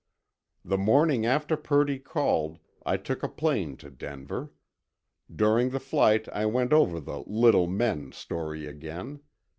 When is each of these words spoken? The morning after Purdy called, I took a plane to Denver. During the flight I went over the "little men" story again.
The 0.65 0.79
morning 0.79 1.27
after 1.27 1.55
Purdy 1.55 1.99
called, 1.99 2.57
I 2.83 2.97
took 2.97 3.21
a 3.21 3.29
plane 3.29 3.77
to 3.77 3.91
Denver. 3.91 4.49
During 5.31 5.69
the 5.69 5.79
flight 5.79 6.27
I 6.29 6.47
went 6.47 6.73
over 6.73 6.99
the 6.99 7.19
"little 7.27 7.67
men" 7.67 8.11
story 8.11 8.65
again. 8.65 9.21